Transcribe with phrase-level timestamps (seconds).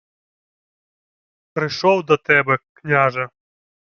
[1.53, 3.29] —Прийшов до тебе, княже.